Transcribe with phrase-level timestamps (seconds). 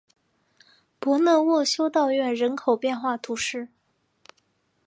[0.97, 3.67] 博纳沃修道院人口变化图示